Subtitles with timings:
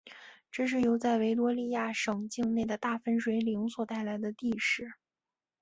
[0.51, 4.93] 这是由在维多利亚省境内的大分水岭所带来的地势。